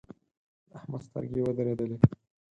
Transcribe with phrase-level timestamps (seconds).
[0.69, 1.97] د احمد سترګې ودرېدلې.